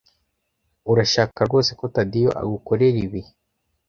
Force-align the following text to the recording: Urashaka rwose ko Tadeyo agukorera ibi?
Urashaka 0.91 1.39
rwose 1.47 1.71
ko 1.79 1.85
Tadeyo 1.95 2.31
agukorera 2.41 2.97
ibi? 3.05 3.21